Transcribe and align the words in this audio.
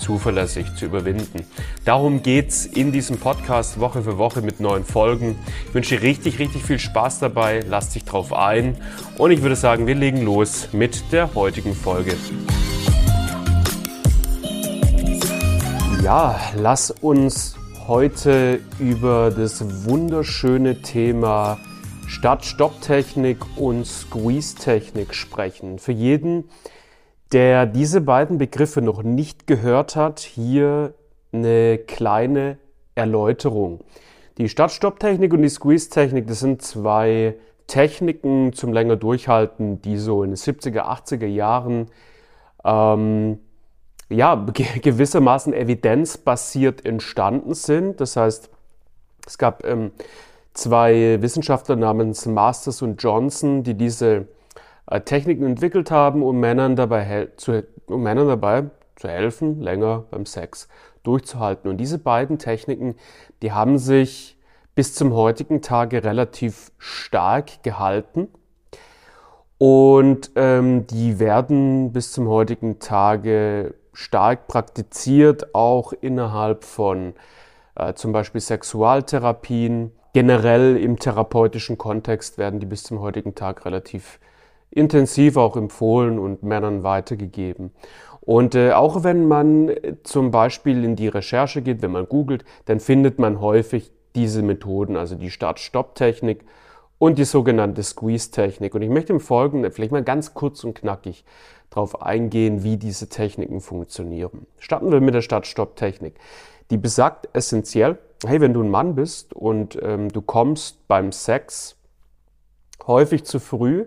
zuverlässig 0.00 0.74
zu 0.74 0.86
überwinden. 0.86 1.44
Darum 1.84 2.22
geht's 2.22 2.66
in 2.66 2.90
diesem 2.90 3.18
Podcast 3.18 3.78
Woche 3.78 4.02
für 4.02 4.18
Woche 4.18 4.42
mit 4.42 4.58
neuen 4.58 4.84
Folgen. 4.84 5.38
Ich 5.68 5.74
wünsche 5.74 5.96
dir 5.96 6.02
richtig, 6.02 6.38
richtig 6.38 6.62
viel 6.62 6.78
Spaß 6.78 7.20
dabei. 7.20 7.62
Lass 7.68 7.90
dich 7.90 8.04
drauf 8.04 8.32
ein. 8.32 8.76
Und 9.18 9.30
ich 9.30 9.42
würde 9.42 9.56
sagen, 9.56 9.86
wir 9.86 9.94
legen 9.94 10.22
los 10.22 10.68
mit 10.72 11.12
der 11.12 11.34
heutigen 11.34 11.74
Folge. 11.74 12.14
Ja, 16.02 16.40
lass 16.56 16.90
uns 16.90 17.56
heute 17.86 18.60
über 18.78 19.30
das 19.30 19.84
wunderschöne 19.84 20.80
Thema 20.80 21.58
Start-Stopp-Technik 22.06 23.38
und 23.56 23.86
Squeeze-Technik 23.86 25.14
sprechen. 25.14 25.78
Für 25.78 25.92
jeden, 25.92 26.48
der 27.32 27.66
diese 27.66 28.00
beiden 28.00 28.38
Begriffe 28.38 28.82
noch 28.82 29.02
nicht 29.02 29.46
gehört 29.46 29.96
hat, 29.96 30.20
hier 30.20 30.94
eine 31.32 31.78
kleine 31.78 32.58
Erläuterung. 32.94 33.80
Die 34.38 34.48
Start-Stopp-Technik 34.48 35.32
und 35.32 35.42
die 35.42 35.48
Squeeze-Technik, 35.48 36.26
das 36.26 36.40
sind 36.40 36.62
zwei 36.62 37.36
Techniken 37.66 38.52
zum 38.52 38.72
länger 38.72 38.96
Durchhalten, 38.96 39.80
die 39.82 39.96
so 39.96 40.24
in 40.24 40.30
den 40.30 40.36
70er, 40.36 40.82
80er 40.82 41.26
Jahren 41.26 41.86
ähm, 42.64 43.38
ja, 44.08 44.34
gewissermaßen 44.82 45.54
evidenzbasiert 45.54 46.84
entstanden 46.84 47.54
sind. 47.54 48.00
Das 48.00 48.16
heißt, 48.16 48.50
es 49.26 49.38
gab 49.38 49.64
ähm, 49.64 49.92
zwei 50.52 51.22
Wissenschaftler 51.22 51.76
namens 51.76 52.26
Masters 52.26 52.82
und 52.82 53.00
Johnson, 53.00 53.62
die 53.62 53.74
diese 53.74 54.26
Techniken 54.98 55.44
entwickelt 55.44 55.90
haben, 55.90 56.22
um 56.22 56.40
Männern 56.40 56.74
dabei, 56.74 57.28
zu, 57.36 57.64
um 57.86 58.02
Männern 58.02 58.28
dabei 58.28 58.64
zu 58.96 59.08
helfen, 59.08 59.60
länger 59.60 60.04
beim 60.10 60.26
Sex 60.26 60.68
durchzuhalten. 61.02 61.70
Und 61.70 61.78
diese 61.78 61.98
beiden 61.98 62.38
Techniken, 62.38 62.96
die 63.42 63.52
haben 63.52 63.78
sich 63.78 64.36
bis 64.74 64.94
zum 64.94 65.14
heutigen 65.14 65.62
Tage 65.62 66.04
relativ 66.04 66.72
stark 66.78 67.62
gehalten. 67.62 68.28
Und 69.58 70.30
ähm, 70.36 70.86
die 70.86 71.18
werden 71.18 71.92
bis 71.92 72.12
zum 72.12 72.28
heutigen 72.28 72.78
Tage 72.78 73.74
stark 73.92 74.48
praktiziert, 74.48 75.54
auch 75.54 75.92
innerhalb 75.92 76.64
von 76.64 77.14
äh, 77.74 77.92
zum 77.94 78.12
Beispiel 78.12 78.40
Sexualtherapien. 78.40 79.92
Generell 80.12 80.76
im 80.76 80.98
therapeutischen 80.98 81.78
Kontext 81.78 82.38
werden 82.38 82.58
die 82.58 82.66
bis 82.66 82.82
zum 82.82 83.00
heutigen 83.00 83.34
Tag 83.34 83.64
relativ 83.64 84.18
intensiv 84.70 85.36
auch 85.36 85.56
empfohlen 85.56 86.18
und 86.18 86.42
Männern 86.42 86.82
weitergegeben. 86.82 87.72
Und 88.20 88.54
äh, 88.54 88.72
auch 88.72 89.02
wenn 89.02 89.26
man 89.26 89.68
äh, 89.68 89.96
zum 90.02 90.30
Beispiel 90.30 90.84
in 90.84 90.96
die 90.96 91.08
Recherche 91.08 91.62
geht, 91.62 91.82
wenn 91.82 91.90
man 91.90 92.08
googelt, 92.08 92.44
dann 92.66 92.80
findet 92.80 93.18
man 93.18 93.40
häufig 93.40 93.90
diese 94.14 94.42
Methoden, 94.42 94.96
also 94.96 95.14
die 95.14 95.30
Start-Stopp-Technik 95.30 96.44
und 96.98 97.18
die 97.18 97.24
sogenannte 97.24 97.82
Squeeze-Technik. 97.82 98.74
Und 98.74 98.82
ich 98.82 98.90
möchte 98.90 99.12
im 99.12 99.20
Folgenden 99.20 99.72
vielleicht 99.72 99.92
mal 99.92 100.04
ganz 100.04 100.34
kurz 100.34 100.62
und 100.64 100.74
knackig 100.74 101.24
darauf 101.70 102.02
eingehen, 102.02 102.62
wie 102.62 102.76
diese 102.76 103.08
Techniken 103.08 103.60
funktionieren. 103.60 104.46
Starten 104.58 104.92
wir 104.92 105.00
mit 105.00 105.14
der 105.14 105.22
Start-Stopp-Technik. 105.22 106.14
Die 106.70 106.76
besagt 106.76 107.28
essentiell, 107.32 107.98
hey, 108.24 108.40
wenn 108.40 108.52
du 108.52 108.62
ein 108.62 108.70
Mann 108.70 108.94
bist 108.94 109.32
und 109.32 109.78
ähm, 109.82 110.08
du 110.08 110.20
kommst 110.20 110.86
beim 110.88 111.10
Sex 111.10 111.76
häufig 112.86 113.24
zu 113.24 113.40
früh, 113.40 113.86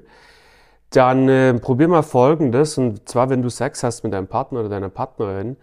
dann 0.96 1.28
äh, 1.28 1.54
probier 1.56 1.88
mal 1.88 2.04
Folgendes. 2.04 2.78
Und 2.78 3.08
zwar, 3.10 3.30
wenn 3.30 3.42
du 3.42 3.50
Sex 3.50 3.84
hast 3.84 4.04
mit 4.04 4.14
deinem 4.14 4.28
Partner 4.28 4.62
oder 4.62 4.70
deiner 4.70 4.90
Partnerin, 4.90 5.58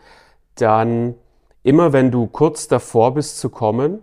dann 0.56 1.14
immer 1.62 1.92
wenn 1.92 2.10
du 2.10 2.26
kurz 2.26 2.68
davor 2.68 3.14
bist 3.14 3.38
zu 3.38 3.48
kommen, 3.48 4.02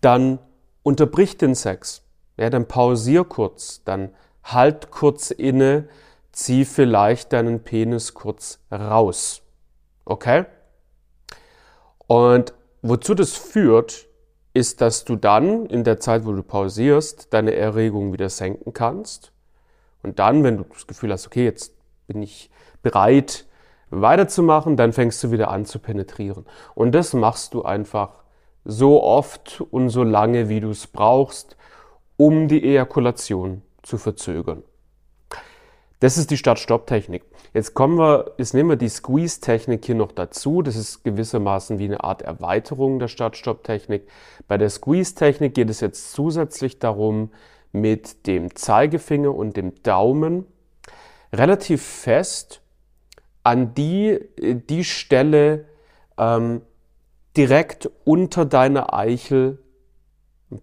dann 0.00 0.38
unterbrich 0.82 1.38
den 1.38 1.54
Sex. 1.54 2.02
Ja, 2.36 2.50
dann 2.50 2.68
pausier 2.68 3.24
kurz, 3.24 3.82
dann 3.84 4.10
halt 4.44 4.90
kurz 4.90 5.30
inne, 5.30 5.88
zieh 6.32 6.66
vielleicht 6.66 7.32
deinen 7.32 7.60
Penis 7.60 8.12
kurz 8.12 8.60
raus. 8.70 9.42
Okay? 10.04 10.44
Und 12.06 12.52
wozu 12.82 13.14
das 13.14 13.32
führt, 13.32 14.06
ist, 14.52 14.82
dass 14.82 15.04
du 15.04 15.16
dann 15.16 15.66
in 15.66 15.84
der 15.84 15.98
Zeit, 15.98 16.26
wo 16.26 16.32
du 16.32 16.42
pausierst, 16.42 17.32
deine 17.32 17.54
Erregung 17.54 18.12
wieder 18.12 18.28
senken 18.28 18.72
kannst 18.72 19.32
und 20.06 20.20
dann, 20.20 20.44
wenn 20.44 20.56
du 20.56 20.64
das 20.64 20.86
Gefühl 20.86 21.12
hast, 21.12 21.26
okay, 21.26 21.44
jetzt 21.44 21.74
bin 22.06 22.22
ich 22.22 22.48
bereit 22.82 23.44
weiterzumachen, 23.90 24.76
dann 24.76 24.92
fängst 24.92 25.22
du 25.24 25.32
wieder 25.32 25.50
an 25.50 25.64
zu 25.64 25.80
penetrieren. 25.80 26.46
Und 26.76 26.92
das 26.92 27.12
machst 27.12 27.54
du 27.54 27.64
einfach 27.64 28.22
so 28.64 29.02
oft 29.02 29.60
und 29.60 29.88
so 29.88 30.04
lange, 30.04 30.48
wie 30.48 30.60
du 30.60 30.70
es 30.70 30.86
brauchst, 30.86 31.56
um 32.16 32.46
die 32.46 32.62
Ejakulation 32.62 33.62
zu 33.82 33.98
verzögern. 33.98 34.62
Das 35.98 36.18
ist 36.18 36.30
die 36.30 36.36
Start-Stopp-Technik. 36.36 37.24
Jetzt 37.52 37.74
kommen 37.74 37.98
wir, 37.98 38.32
jetzt 38.38 38.54
nehmen 38.54 38.68
wir 38.68 38.76
die 38.76 38.88
Squeeze-Technik 38.88 39.84
hier 39.84 39.94
noch 39.96 40.12
dazu. 40.12 40.62
Das 40.62 40.76
ist 40.76 41.02
gewissermaßen 41.02 41.80
wie 41.80 41.86
eine 41.86 42.04
Art 42.04 42.22
Erweiterung 42.22 43.00
der 43.00 43.08
Start-Stopp-Technik. 43.08 44.06
Bei 44.46 44.56
der 44.56 44.70
Squeeze-Technik 44.70 45.54
geht 45.54 45.70
es 45.70 45.80
jetzt 45.80 46.12
zusätzlich 46.12 46.78
darum, 46.78 47.30
mit 47.80 48.26
dem 48.26 48.54
Zeigefinger 48.54 49.34
und 49.34 49.56
dem 49.56 49.82
Daumen 49.82 50.46
relativ 51.32 51.82
fest 51.82 52.62
an 53.42 53.74
die, 53.74 54.18
die 54.38 54.84
Stelle 54.84 55.66
ähm, 56.18 56.62
direkt 57.36 57.90
unter 58.04 58.44
deiner 58.44 58.94
Eichel, 58.94 59.58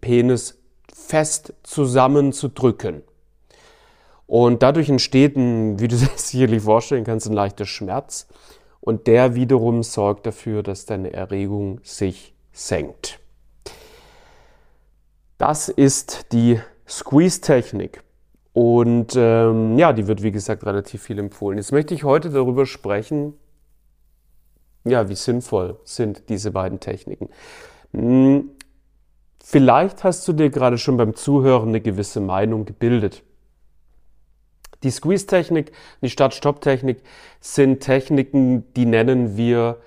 Penis, 0.01 0.59
fest 0.93 1.53
zusammenzudrücken. 1.63 3.03
Und 4.25 4.63
dadurch 4.63 4.89
entsteht 4.89 5.35
ein, 5.35 5.79
wie 5.79 5.87
du 5.87 5.95
dir 5.97 6.09
sicherlich 6.15 6.63
vorstellen 6.63 7.03
kannst, 7.03 7.27
ein 7.27 7.33
leichter 7.33 7.65
Schmerz. 7.65 8.27
Und 8.79 9.07
der 9.07 9.35
wiederum 9.35 9.83
sorgt 9.83 10.25
dafür, 10.25 10.61
dass 10.63 10.85
deine 10.85 11.13
Erregung 11.13 11.79
sich 11.83 12.33
senkt. 12.51 13.19
Das 15.37 15.69
ist 15.69 16.31
die 16.31 16.59
Squeeze-Technik. 16.99 18.03
Und 18.53 19.15
ähm, 19.15 19.77
ja, 19.79 19.93
die 19.93 20.07
wird 20.07 20.21
wie 20.21 20.31
gesagt 20.31 20.65
relativ 20.65 21.01
viel 21.01 21.17
empfohlen. 21.17 21.57
Jetzt 21.57 21.71
möchte 21.71 21.93
ich 21.93 22.03
heute 22.03 22.29
darüber 22.29 22.65
sprechen, 22.65 23.33
ja, 24.85 25.09
wie 25.09 25.15
sinnvoll 25.15 25.79
sind 25.85 26.29
diese 26.29 26.51
beiden 26.51 26.79
Techniken. 26.79 27.29
Hm, 27.93 28.51
vielleicht 29.43 30.03
hast 30.03 30.27
du 30.27 30.33
dir 30.33 30.49
gerade 30.49 30.77
schon 30.77 30.97
beim 30.97 31.15
Zuhören 31.15 31.69
eine 31.69 31.81
gewisse 31.81 32.19
Meinung 32.19 32.65
gebildet. 32.65 33.23
Die 34.83 34.91
Squeeze-Technik, 34.91 35.71
die 36.01 36.09
Start-Stop-Technik 36.09 37.01
sind 37.39 37.79
Techniken, 37.79 38.71
die 38.73 38.85
nennen 38.85 39.37
wir 39.37 39.77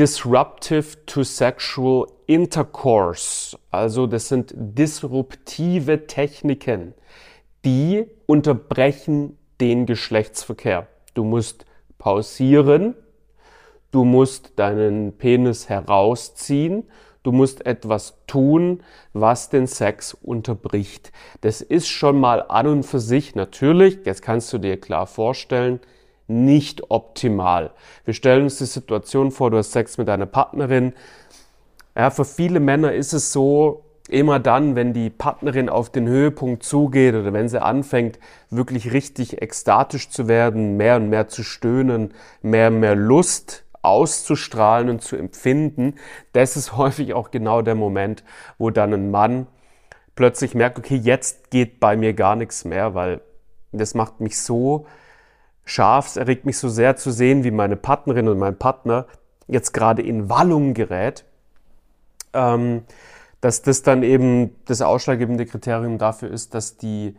Disruptive 0.00 1.04
to 1.04 1.22
Sexual 1.24 2.06
Intercourse. 2.26 3.54
Also 3.70 4.06
das 4.06 4.28
sind 4.30 4.54
disruptive 4.56 6.06
Techniken, 6.06 6.94
die 7.66 8.06
unterbrechen 8.24 9.36
den 9.60 9.84
Geschlechtsverkehr. 9.84 10.86
Du 11.12 11.22
musst 11.22 11.66
pausieren, 11.98 12.94
du 13.90 14.04
musst 14.06 14.58
deinen 14.58 15.18
Penis 15.18 15.68
herausziehen, 15.68 16.84
du 17.22 17.30
musst 17.30 17.66
etwas 17.66 18.14
tun, 18.26 18.82
was 19.12 19.50
den 19.50 19.66
Sex 19.66 20.14
unterbricht. 20.14 21.12
Das 21.42 21.60
ist 21.60 21.88
schon 21.88 22.18
mal 22.18 22.46
an 22.48 22.66
und 22.68 22.82
für 22.84 23.00
sich 23.00 23.34
natürlich, 23.34 23.98
jetzt 24.06 24.22
kannst 24.22 24.50
du 24.54 24.56
dir 24.56 24.80
klar 24.80 25.06
vorstellen, 25.06 25.78
nicht 26.30 26.90
optimal. 26.90 27.72
Wir 28.04 28.14
stellen 28.14 28.44
uns 28.44 28.58
die 28.58 28.64
Situation 28.64 29.30
vor, 29.32 29.50
du 29.50 29.58
hast 29.58 29.72
Sex 29.72 29.98
mit 29.98 30.08
deiner 30.08 30.26
Partnerin. 30.26 30.94
Ja, 31.96 32.10
für 32.10 32.24
viele 32.24 32.60
Männer 32.60 32.94
ist 32.94 33.12
es 33.12 33.32
so, 33.32 33.84
immer 34.08 34.38
dann, 34.38 34.74
wenn 34.74 34.92
die 34.92 35.10
Partnerin 35.10 35.68
auf 35.68 35.90
den 35.90 36.08
Höhepunkt 36.08 36.62
zugeht 36.62 37.14
oder 37.14 37.32
wenn 37.32 37.48
sie 37.48 37.62
anfängt, 37.62 38.18
wirklich 38.50 38.92
richtig 38.92 39.40
ekstatisch 39.40 40.10
zu 40.10 40.28
werden, 40.28 40.76
mehr 40.76 40.96
und 40.96 41.08
mehr 41.08 41.28
zu 41.28 41.42
stöhnen, 41.42 42.12
mehr 42.42 42.68
und 42.68 42.80
mehr 42.80 42.96
Lust 42.96 43.64
auszustrahlen 43.82 44.90
und 44.90 45.02
zu 45.02 45.16
empfinden, 45.16 45.94
das 46.32 46.56
ist 46.56 46.76
häufig 46.76 47.14
auch 47.14 47.30
genau 47.30 47.62
der 47.62 47.74
Moment, 47.74 48.24
wo 48.58 48.70
dann 48.70 48.92
ein 48.92 49.10
Mann 49.10 49.46
plötzlich 50.16 50.54
merke, 50.54 50.80
okay, 50.80 50.96
jetzt 50.96 51.50
geht 51.50 51.80
bei 51.80 51.96
mir 51.96 52.12
gar 52.12 52.36
nichts 52.36 52.64
mehr, 52.64 52.94
weil 52.94 53.20
das 53.72 53.94
macht 53.94 54.20
mich 54.20 54.38
so 54.38 54.86
scharf, 55.64 56.06
es 56.06 56.16
erregt 56.16 56.46
mich 56.46 56.58
so 56.58 56.68
sehr 56.68 56.96
zu 56.96 57.10
sehen, 57.10 57.44
wie 57.44 57.50
meine 57.50 57.76
Partnerin 57.76 58.28
und 58.28 58.38
mein 58.38 58.56
Partner 58.56 59.06
jetzt 59.46 59.72
gerade 59.72 60.02
in 60.02 60.28
Wallung 60.28 60.74
gerät, 60.74 61.24
ähm, 62.32 62.82
dass 63.40 63.62
das 63.62 63.82
dann 63.82 64.02
eben 64.02 64.56
das 64.66 64.82
ausschlaggebende 64.82 65.46
Kriterium 65.46 65.98
dafür 65.98 66.30
ist, 66.30 66.54
dass 66.54 66.76
die 66.76 67.16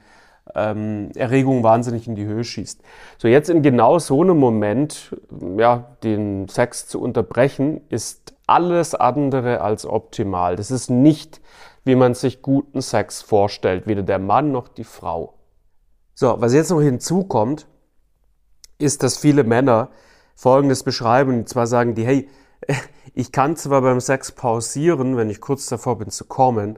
ähm, 0.56 1.12
Erregung 1.16 1.64
wahnsinnig 1.64 2.08
in 2.08 2.16
die 2.16 2.26
Höhe 2.26 2.44
schießt. 2.44 2.82
So 3.18 3.28
jetzt 3.28 3.50
in 3.50 3.62
genau 3.62 4.00
so 4.00 4.22
einem 4.22 4.38
Moment, 4.38 5.16
ja, 5.58 5.96
den 6.04 6.48
Sex 6.48 6.88
zu 6.88 7.02
unterbrechen, 7.02 7.82
ist 7.90 8.34
alles 8.48 8.96
andere 8.96 9.62
als 9.62 9.86
optimal. 9.86 10.56
Das 10.56 10.72
ist 10.72 10.90
nicht, 10.90 11.42
wie 11.84 11.96
man 11.96 12.14
sich 12.14 12.42
guten 12.42 12.82
Sex 12.82 13.22
vorstellt, 13.22 13.88
weder 13.88 14.04
der 14.04 14.20
Mann 14.20 14.52
noch 14.52 14.68
die 14.68 14.84
Frau. 14.84 15.36
So, 16.14 16.36
was 16.40 16.54
jetzt 16.54 16.70
noch 16.70 16.82
hinzukommt, 16.82 17.68
ist, 18.82 19.04
dass 19.04 19.18
viele 19.18 19.44
Männer 19.44 19.90
Folgendes 20.36 20.84
beschreiben, 20.84 21.40
und 21.40 21.50
zwar 21.50 21.68
sagen 21.68 21.96
die, 21.96 22.06
hey, 22.06 22.30
ich 23.14 23.32
kann 23.32 23.56
zwar 23.56 23.82
beim 23.82 24.00
Sex 24.00 24.32
pausieren, 24.32 25.18
wenn 25.18 25.30
ich 25.30 25.42
kurz 25.42 25.68
davor 25.68 25.98
bin 25.98 26.10
zu 26.10 26.26
kommen, 26.26 26.78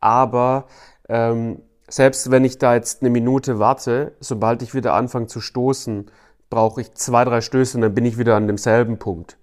aber 0.00 0.66
ähm, 1.08 1.62
selbst 1.88 2.30
wenn 2.30 2.44
ich 2.44 2.58
da 2.58 2.74
jetzt 2.74 3.02
eine 3.02 3.10
Minute 3.10 3.58
warte, 3.58 4.16
sobald 4.20 4.62
ich 4.62 4.74
wieder 4.74 4.94
anfange 4.94 5.26
zu 5.26 5.40
stoßen, 5.40 6.10
brauche 6.50 6.80
ich 6.80 6.94
zwei, 6.94 7.24
drei 7.24 7.40
Stöße 7.40 7.76
und 7.76 7.82
dann 7.82 7.94
bin 7.94 8.04
ich 8.04 8.18
wieder 8.18 8.36
an 8.36 8.46
demselben 8.46 8.98
Punkt, 8.98 9.38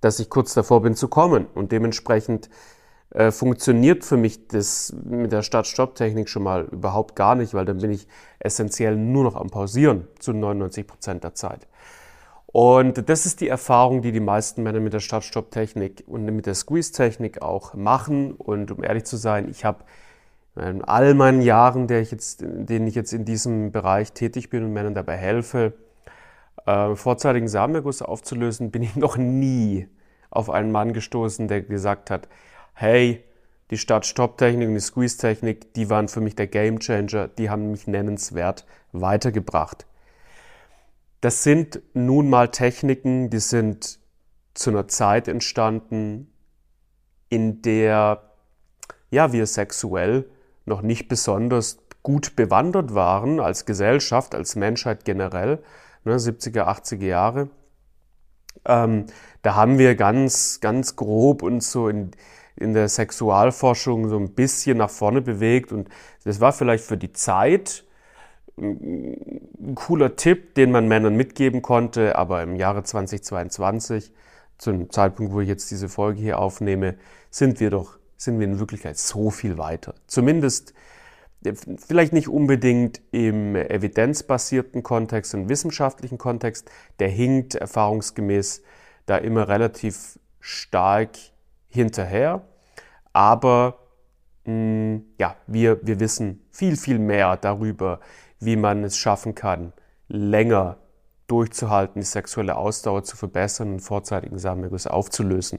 dass 0.00 0.18
ich 0.18 0.28
kurz 0.28 0.54
davor 0.54 0.82
bin 0.82 0.94
zu 0.94 1.08
kommen. 1.08 1.46
Und 1.54 1.72
dementsprechend 1.72 2.50
äh, 3.10 3.30
funktioniert 3.30 4.04
für 4.04 4.16
mich 4.16 4.48
das 4.48 4.94
mit 5.04 5.32
der 5.32 5.42
Start-Stopp-Technik 5.42 6.28
schon 6.28 6.42
mal 6.42 6.64
überhaupt 6.64 7.16
gar 7.16 7.34
nicht, 7.34 7.54
weil 7.54 7.64
dann 7.64 7.78
bin 7.78 7.90
ich 7.90 8.06
essentiell 8.38 8.96
nur 8.96 9.24
noch 9.24 9.34
am 9.34 9.48
Pausieren 9.48 10.06
zu 10.18 10.32
99 10.32 10.86
Prozent 10.86 11.24
der 11.24 11.34
Zeit. 11.34 11.66
Und 12.50 13.08
das 13.08 13.26
ist 13.26 13.40
die 13.40 13.48
Erfahrung, 13.48 14.02
die 14.02 14.12
die 14.12 14.20
meisten 14.20 14.62
Männer 14.62 14.80
mit 14.80 14.92
der 14.92 15.00
Start-Stopp-Technik 15.00 16.04
und 16.06 16.24
mit 16.24 16.46
der 16.46 16.54
Squeeze-Technik 16.54 17.42
auch 17.42 17.74
machen. 17.74 18.32
Und 18.32 18.70
um 18.70 18.82
ehrlich 18.82 19.04
zu 19.04 19.16
sein, 19.16 19.48
ich 19.50 19.64
habe 19.64 19.84
in 20.56 20.82
all 20.82 21.14
meinen 21.14 21.42
Jahren, 21.42 21.86
der 21.86 22.00
ich 22.00 22.10
jetzt, 22.10 22.42
in 22.42 22.66
denen 22.66 22.86
ich 22.86 22.94
jetzt 22.94 23.12
in 23.12 23.24
diesem 23.24 23.70
Bereich 23.70 24.12
tätig 24.12 24.50
bin 24.50 24.64
und 24.64 24.72
Männern 24.72 24.94
dabei 24.94 25.16
helfe, 25.16 25.74
äh, 26.66 26.94
vorzeitigen 26.94 27.48
Samenerguss 27.48 28.02
aufzulösen, 28.02 28.70
bin 28.70 28.82
ich 28.82 28.96
noch 28.96 29.16
nie 29.16 29.88
auf 30.30 30.50
einen 30.50 30.72
Mann 30.72 30.92
gestoßen, 30.92 31.48
der 31.48 31.62
gesagt 31.62 32.10
hat, 32.10 32.28
hey, 32.78 33.24
die 33.72 33.76
Start-Stopp-Technik 33.76 34.68
und 34.68 34.74
die 34.74 34.80
Squeeze-Technik, 34.80 35.74
die 35.74 35.90
waren 35.90 36.06
für 36.06 36.20
mich 36.20 36.36
der 36.36 36.46
Game 36.46 36.78
Changer, 36.78 37.26
die 37.26 37.50
haben 37.50 37.72
mich 37.72 37.88
nennenswert 37.88 38.66
weitergebracht. 38.92 39.84
Das 41.20 41.42
sind 41.42 41.82
nun 41.92 42.30
mal 42.30 42.52
Techniken, 42.52 43.30
die 43.30 43.40
sind 43.40 43.98
zu 44.54 44.70
einer 44.70 44.86
Zeit 44.86 45.26
entstanden, 45.26 46.32
in 47.28 47.62
der 47.62 48.22
ja, 49.10 49.32
wir 49.32 49.46
sexuell 49.46 50.30
noch 50.64 50.82
nicht 50.82 51.08
besonders 51.08 51.78
gut 52.04 52.36
bewandert 52.36 52.94
waren 52.94 53.40
als 53.40 53.66
Gesellschaft, 53.66 54.36
als 54.36 54.54
Menschheit 54.54 55.04
generell, 55.04 55.64
ne, 56.04 56.16
70er, 56.16 56.68
80er 56.68 57.04
Jahre. 57.04 57.50
Ähm, 58.64 59.06
da 59.42 59.56
haben 59.56 59.78
wir 59.78 59.96
ganz, 59.96 60.60
ganz 60.60 60.94
grob 60.94 61.42
uns 61.42 61.72
so 61.72 61.88
in, 61.88 62.12
in 62.58 62.74
der 62.74 62.88
Sexualforschung 62.88 64.08
so 64.08 64.18
ein 64.18 64.32
bisschen 64.32 64.78
nach 64.78 64.90
vorne 64.90 65.20
bewegt 65.20 65.72
und 65.72 65.88
das 66.24 66.40
war 66.40 66.52
vielleicht 66.52 66.84
für 66.84 66.96
die 66.96 67.12
Zeit 67.12 67.84
ein 68.56 69.74
cooler 69.76 70.16
Tipp, 70.16 70.54
den 70.54 70.72
man 70.72 70.88
Männern 70.88 71.14
mitgeben 71.14 71.62
konnte, 71.62 72.16
aber 72.16 72.42
im 72.42 72.56
Jahre 72.56 72.82
2022, 72.82 74.12
zum 74.58 74.90
Zeitpunkt, 74.90 75.32
wo 75.32 75.40
ich 75.40 75.48
jetzt 75.48 75.70
diese 75.70 75.88
Folge 75.88 76.20
hier 76.20 76.40
aufnehme, 76.40 76.96
sind 77.30 77.60
wir 77.60 77.70
doch 77.70 77.98
sind 78.18 78.40
wir 78.40 78.46
in 78.46 78.58
Wirklichkeit 78.58 78.98
so 78.98 79.30
viel 79.30 79.56
weiter. 79.56 79.94
Zumindest 80.06 80.74
äh, 81.44 81.54
vielleicht 81.54 82.12
nicht 82.12 82.28
unbedingt 82.28 83.00
im 83.12 83.54
evidenzbasierten 83.56 84.82
Kontext, 84.82 85.32
im 85.34 85.48
wissenschaftlichen 85.48 86.18
Kontext. 86.18 86.70
Der 86.98 87.08
hinkt 87.08 87.54
erfahrungsgemäß 87.54 88.62
da 89.06 89.16
immer 89.16 89.48
relativ 89.48 90.18
stark 90.40 91.16
hinterher. 91.68 92.46
Aber 93.18 93.80
mh, 94.44 94.52
mm, 94.52 95.04
ja, 95.18 95.34
wir, 95.48 95.84
wir 95.84 95.98
wissen 95.98 96.46
viel, 96.52 96.76
viel 96.76 97.00
mehr 97.00 97.36
darüber, 97.36 97.98
wie 98.38 98.54
man 98.54 98.84
es 98.84 98.96
schaffen 98.96 99.34
kann, 99.34 99.72
länger 100.06 100.76
durchzuhalten, 101.26 102.00
die 102.00 102.06
sexuelle 102.06 102.54
Ausdauer 102.54 103.02
zu 103.02 103.16
verbessern 103.16 103.72
und 103.72 103.80
vorzeitigen 103.80 104.38
Samenerguss 104.38 104.86
aufzulösen. 104.86 105.58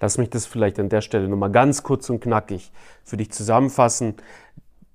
Lass 0.00 0.18
mich 0.18 0.30
das 0.30 0.46
vielleicht 0.46 0.80
an 0.80 0.88
der 0.88 1.00
Stelle 1.00 1.28
nochmal 1.28 1.52
ganz 1.52 1.84
kurz 1.84 2.10
und 2.10 2.18
knackig 2.18 2.72
für 3.04 3.16
dich 3.16 3.30
zusammenfassen. 3.30 4.16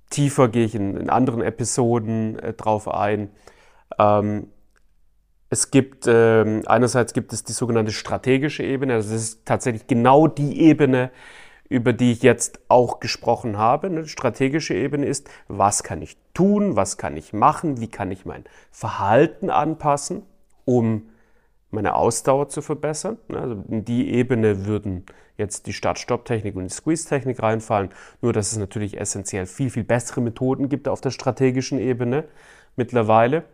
Tiefer 0.09 0.49
gehe 0.49 0.65
ich 0.65 0.75
in, 0.75 0.97
in 0.97 1.09
anderen 1.09 1.41
Episoden 1.41 2.37
äh, 2.39 2.51
drauf 2.51 2.89
ein. 2.89 3.29
Ähm, 3.97 4.47
es 5.49 5.71
gibt, 5.71 6.07
äh, 6.07 6.61
einerseits 6.65 7.13
gibt 7.13 7.31
es 7.31 7.45
die 7.45 7.53
sogenannte 7.53 7.93
strategische 7.93 8.63
Ebene, 8.63 8.95
also 8.95 9.13
das 9.13 9.23
ist 9.23 9.45
tatsächlich 9.45 9.87
genau 9.87 10.27
die 10.27 10.59
Ebene, 10.59 11.09
über 11.71 11.93
die 11.93 12.11
ich 12.11 12.21
jetzt 12.21 12.59
auch 12.67 12.99
gesprochen 12.99 13.57
habe. 13.57 13.87
Eine 13.87 14.05
strategische 14.05 14.73
Ebene 14.73 15.05
ist, 15.05 15.29
was 15.47 15.83
kann 15.83 16.01
ich 16.01 16.17
tun, 16.33 16.75
was 16.75 16.97
kann 16.97 17.15
ich 17.15 17.31
machen, 17.31 17.79
wie 17.79 17.87
kann 17.87 18.11
ich 18.11 18.25
mein 18.25 18.43
Verhalten 18.71 19.49
anpassen, 19.49 20.23
um 20.65 21.09
meine 21.69 21.95
Ausdauer 21.95 22.49
zu 22.49 22.61
verbessern. 22.61 23.17
Also 23.33 23.63
in 23.69 23.85
die 23.85 24.11
Ebene 24.11 24.65
würden 24.65 25.05
jetzt 25.37 25.65
die 25.65 25.71
Start-Stopp-Technik 25.71 26.57
und 26.57 26.65
die 26.65 26.73
Squeeze-Technik 26.73 27.41
reinfallen. 27.41 27.91
Nur, 28.21 28.33
dass 28.33 28.51
es 28.51 28.57
natürlich 28.57 28.99
essentiell 28.99 29.45
viel, 29.45 29.69
viel 29.69 29.85
bessere 29.85 30.19
Methoden 30.19 30.67
gibt 30.67 30.89
auf 30.89 30.99
der 30.99 31.11
strategischen 31.11 31.79
Ebene 31.79 32.25
mittlerweile. 32.75 33.45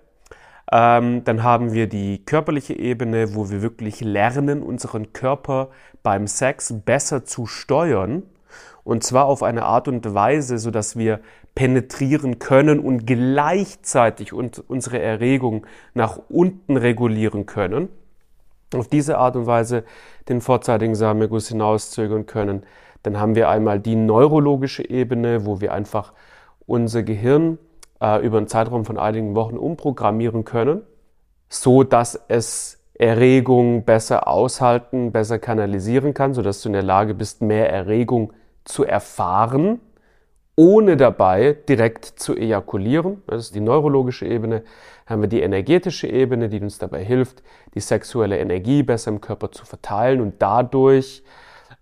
Ähm, 0.71 1.23
dann 1.23 1.43
haben 1.43 1.73
wir 1.73 1.87
die 1.87 2.25
körperliche 2.25 2.77
Ebene, 2.77 3.35
wo 3.35 3.49
wir 3.49 3.61
wirklich 3.61 4.01
lernen, 4.01 4.61
unseren 4.61 5.13
Körper 5.13 5.69
beim 6.03 6.27
Sex 6.27 6.73
besser 6.85 7.23
zu 7.25 7.45
steuern. 7.45 8.23
Und 8.83 9.03
zwar 9.03 9.25
auf 9.25 9.43
eine 9.43 9.63
Art 9.63 9.87
und 9.87 10.13
Weise, 10.13 10.57
sodass 10.57 10.97
wir 10.97 11.19
penetrieren 11.55 12.39
können 12.39 12.79
und 12.79 13.05
gleichzeitig 13.07 14.31
unsere 14.31 14.99
Erregung 14.99 15.65
nach 15.93 16.19
unten 16.29 16.77
regulieren 16.77 17.45
können. 17.45 17.89
Auf 18.75 18.87
diese 18.87 19.17
Art 19.17 19.35
und 19.35 19.45
Weise 19.45 19.83
den 20.29 20.41
vorzeitigen 20.41 20.95
Samenerguss 20.95 21.47
hinauszögern 21.47 22.25
können. 22.25 22.63
Dann 23.03 23.19
haben 23.19 23.35
wir 23.35 23.49
einmal 23.49 23.79
die 23.79 23.95
neurologische 23.95 24.87
Ebene, 24.87 25.45
wo 25.45 25.61
wir 25.61 25.73
einfach 25.73 26.13
unser 26.65 27.03
Gehirn 27.03 27.57
äh, 28.01 28.25
über 28.25 28.37
einen 28.37 28.47
Zeitraum 28.47 28.85
von 28.85 28.97
einigen 28.97 29.35
Wochen 29.35 29.57
umprogrammieren 29.57 30.45
können, 30.45 30.81
so 31.49 31.83
dass 31.83 32.19
es 32.27 32.79
Erregung 32.93 33.85
besser 33.85 34.27
aushalten, 34.27 35.11
besser 35.11 35.39
kanalisieren 35.39 36.13
kann, 36.13 36.33
sodass 36.33 36.61
du 36.61 36.69
in 36.69 36.73
der 36.73 36.83
Lage 36.83 37.13
bist, 37.13 37.41
mehr 37.41 37.71
Erregung 37.71 38.33
zu 38.65 38.83
erfahren, 38.83 39.79
ohne 40.55 40.97
dabei 40.97 41.55
direkt 41.69 42.05
zu 42.05 42.35
ejakulieren. 42.35 43.21
Das 43.27 43.43
ist 43.43 43.55
die 43.55 43.59
neurologische 43.59 44.25
Ebene. 44.25 44.61
Dann 45.05 45.13
haben 45.13 45.21
wir 45.21 45.29
die 45.29 45.41
energetische 45.41 46.07
Ebene, 46.07 46.49
die 46.49 46.59
uns 46.59 46.79
dabei 46.79 47.03
hilft, 47.03 47.43
die 47.75 47.79
sexuelle 47.79 48.39
Energie 48.39 48.81
besser 48.81 49.11
im 49.11 49.21
Körper 49.21 49.51
zu 49.51 49.65
verteilen 49.65 50.19
und 50.19 50.41
dadurch 50.41 51.23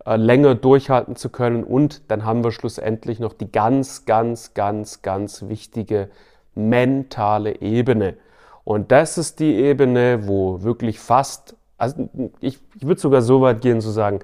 äh, 0.05 0.15
länger 0.15 0.55
durchhalten 0.55 1.15
zu 1.15 1.29
können. 1.29 1.63
Und 1.63 2.09
dann 2.11 2.25
haben 2.25 2.43
wir 2.43 2.51
schlussendlich 2.51 3.19
noch 3.19 3.33
die 3.33 3.51
ganz, 3.51 4.05
ganz, 4.05 4.53
ganz, 4.53 5.01
ganz 5.01 5.47
wichtige 5.47 6.09
mentale 6.55 7.61
Ebene. 7.61 8.15
Und 8.63 8.91
das 8.91 9.17
ist 9.17 9.39
die 9.39 9.55
Ebene, 9.55 10.27
wo 10.27 10.63
wirklich 10.63 10.99
fast, 10.99 11.55
also 11.77 12.09
ich, 12.39 12.59
ich 12.75 12.87
würde 12.87 12.99
sogar 12.99 13.21
so 13.21 13.41
weit 13.41 13.61
gehen 13.61 13.81
zu 13.81 13.91
sagen, 13.91 14.19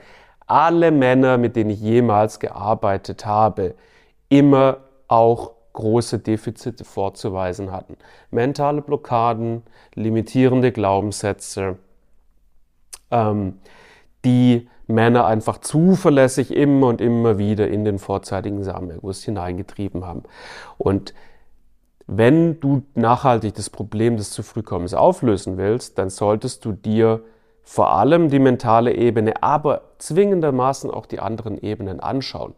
alle 0.48 0.92
Männer, 0.92 1.38
mit 1.38 1.56
denen 1.56 1.70
ich 1.70 1.80
jemals 1.80 2.40
gearbeitet 2.40 3.26
habe, 3.26 3.76
immer 4.30 4.78
auch 5.08 5.52
große 5.74 6.20
Defizite 6.20 6.84
vorzuweisen 6.84 7.72
hatten. 7.72 7.98
Mentale 8.30 8.82
Blockaden, 8.82 9.64
limitierende 9.94 10.72
Glaubenssätze, 10.72 11.78
ähm, 13.10 13.60
die 14.26 14.70
Männer 14.88 15.26
einfach 15.26 15.60
zuverlässig 15.60 16.52
immer 16.52 16.88
und 16.88 17.02
immer 17.02 17.38
wieder 17.38 17.68
in 17.68 17.86
den 17.86 18.00
vorzeitigen 18.00 18.64
Samenerguss 18.64 19.24
hineingetrieben 19.24 20.06
haben. 20.06 20.24
Und 20.78 21.14
wenn 22.08 22.60
du 22.60 22.84
nachhaltig 22.94 23.54
das 23.54 23.70
Problem 23.70 24.18
des 24.18 24.32
zu 24.32 24.44
frühkommens 24.44 24.94
auflösen 24.94 25.58
willst, 25.58 25.98
dann 25.98 26.10
solltest 26.10 26.66
du 26.66 26.74
dir 26.74 27.24
vor 27.64 27.92
allem 27.92 28.30
die 28.30 28.40
mentale 28.40 28.94
Ebene, 28.94 29.42
aber 29.42 29.84
zwingendermaßen 29.98 30.92
auch 30.92 31.06
die 31.06 31.20
anderen 31.20 31.58
Ebenen 31.58 32.00
anschauen 32.00 32.54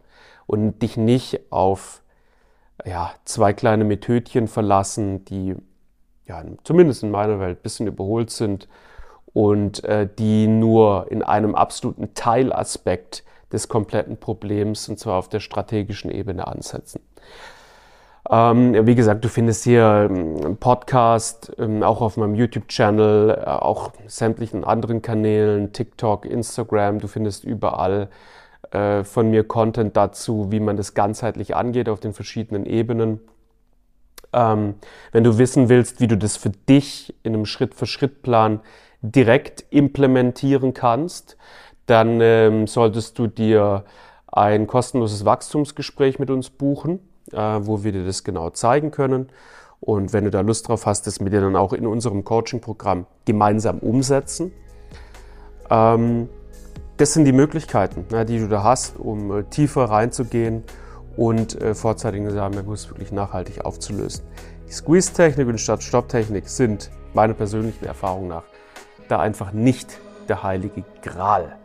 und 0.46 0.82
dich 0.82 0.96
nicht 0.96 1.52
auf 1.52 2.02
ja, 2.84 3.12
zwei 3.24 3.52
kleine 3.52 3.84
Methodchen 3.84 4.48
verlassen, 4.48 5.24
die 5.26 5.54
ja, 6.26 6.42
zumindest 6.64 7.02
in 7.02 7.10
meiner 7.10 7.38
Welt 7.38 7.58
ein 7.58 7.62
bisschen 7.62 7.86
überholt 7.86 8.30
sind 8.30 8.66
und 9.34 9.84
äh, 9.84 10.08
die 10.18 10.46
nur 10.46 11.08
in 11.10 11.22
einem 11.22 11.54
absoluten 11.54 12.14
Teilaspekt 12.14 13.24
des 13.52 13.68
kompletten 13.68 14.16
Problems, 14.16 14.88
und 14.88 14.98
zwar 14.98 15.18
auf 15.18 15.28
der 15.28 15.40
strategischen 15.40 16.10
Ebene, 16.10 16.46
ansetzen. 16.46 17.00
Ähm, 18.30 18.86
wie 18.86 18.94
gesagt, 18.94 19.22
du 19.24 19.28
findest 19.28 19.64
hier 19.64 19.86
einen 19.86 20.42
ähm, 20.42 20.56
Podcast, 20.56 21.52
ähm, 21.58 21.82
auch 21.82 22.00
auf 22.00 22.16
meinem 22.16 22.34
YouTube-Channel, 22.34 23.30
äh, 23.30 23.50
auch 23.50 23.92
sämtlichen 24.06 24.64
anderen 24.64 25.02
Kanälen, 25.02 25.72
TikTok, 25.72 26.24
Instagram, 26.24 27.00
du 27.00 27.08
findest 27.08 27.44
überall 27.44 28.08
äh, 28.70 29.04
von 29.04 29.30
mir 29.30 29.44
Content 29.44 29.96
dazu, 29.96 30.50
wie 30.50 30.60
man 30.60 30.78
das 30.78 30.94
ganzheitlich 30.94 31.54
angeht 31.54 31.88
auf 31.88 32.00
den 32.00 32.14
verschiedenen 32.14 32.64
Ebenen. 32.64 33.20
Ähm, 34.32 34.76
wenn 35.12 35.22
du 35.22 35.36
wissen 35.36 35.68
willst, 35.68 36.00
wie 36.00 36.08
du 36.08 36.16
das 36.16 36.38
für 36.38 36.50
dich 36.50 37.14
in 37.24 37.34
einem 37.34 37.44
Schritt-für-Schritt-Plan 37.44 38.60
direkt 39.12 39.64
implementieren 39.70 40.72
kannst, 40.72 41.36
dann 41.86 42.20
ähm, 42.20 42.66
solltest 42.66 43.18
du 43.18 43.26
dir 43.26 43.84
ein 44.26 44.66
kostenloses 44.66 45.24
Wachstumsgespräch 45.24 46.18
mit 46.18 46.30
uns 46.30 46.50
buchen, 46.50 47.00
äh, 47.32 47.36
wo 47.36 47.84
wir 47.84 47.92
dir 47.92 48.04
das 48.04 48.24
genau 48.24 48.50
zeigen 48.50 48.90
können. 48.90 49.28
Und 49.80 50.12
wenn 50.14 50.24
du 50.24 50.30
da 50.30 50.40
Lust 50.40 50.68
drauf 50.68 50.86
hast, 50.86 51.06
das 51.06 51.20
mit 51.20 51.32
dir 51.34 51.42
dann 51.42 51.56
auch 51.56 51.74
in 51.74 51.86
unserem 51.86 52.24
Coaching-Programm 52.24 53.06
gemeinsam 53.26 53.78
umsetzen. 53.80 54.52
Ähm, 55.68 56.30
das 56.96 57.12
sind 57.12 57.26
die 57.26 57.32
Möglichkeiten, 57.32 58.06
ne, 58.10 58.24
die 58.24 58.38
du 58.38 58.48
da 58.48 58.62
hast, 58.62 58.98
um 58.98 59.40
äh, 59.40 59.42
tiefer 59.44 59.84
reinzugehen 59.84 60.64
und 61.16 61.60
äh, 61.60 61.74
vorzeitigen 61.74 62.30
Samenerguss 62.30 62.88
wirklich 62.88 63.12
nachhaltig 63.12 63.64
aufzulösen. 63.64 64.24
Die 64.66 64.72
Squeeze-Technik 64.72 65.46
und 65.46 65.58
Start-Stopp-Technik 65.58 66.48
sind 66.48 66.90
meiner 67.12 67.34
persönlichen 67.34 67.84
Erfahrung 67.84 68.28
nach 68.28 68.44
da 69.08 69.20
einfach 69.20 69.52
nicht 69.52 69.98
der 70.28 70.42
heilige 70.42 70.84
Gral. 71.02 71.56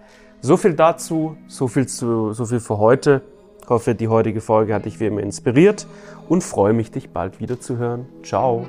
So 0.42 0.58
viel 0.58 0.74
dazu, 0.74 1.36
so 1.48 1.68
viel, 1.68 1.88
zu, 1.88 2.34
so 2.34 2.46
viel 2.46 2.60
für 2.60 2.78
heute. 2.78 3.22
Ich 3.62 3.70
hoffe, 3.70 3.94
die 3.94 4.08
heutige 4.08 4.42
Folge 4.42 4.74
hat 4.74 4.86
dich 4.86 5.00
wie 5.00 5.08
immer 5.08 5.22
inspiriert 5.22 5.86
und 6.28 6.44
freue 6.44 6.74
mich, 6.74 6.92
dich 6.92 7.10
bald 7.12 7.40
wieder 7.40 7.60
zu 7.60 7.78
hören. 7.78 8.08
Ciao. 8.24 8.68